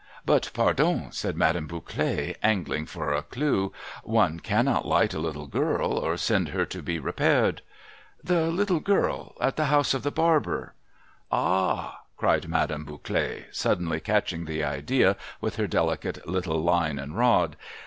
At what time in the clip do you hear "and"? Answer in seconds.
16.97-17.15